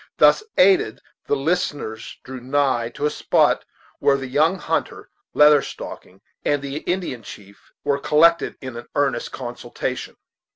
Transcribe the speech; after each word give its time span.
Thus 0.17 0.41
aided, 0.57 0.99
the 1.27 1.35
listeners 1.35 2.17
drew 2.23 2.39
nigh 2.41 2.89
to 2.95 3.05
a 3.05 3.11
spot 3.11 3.65
where 3.99 4.17
the 4.17 4.25
young 4.25 4.57
hunter, 4.57 5.11
Leather 5.35 5.61
Stocking, 5.61 6.21
and 6.43 6.59
the 6.63 6.77
Indian 6.77 7.21
chief 7.21 7.71
were 7.83 7.99
collected 7.99 8.55
in 8.61 8.77
an 8.77 8.87
earnest 8.95 9.31
consultation. 9.31 10.15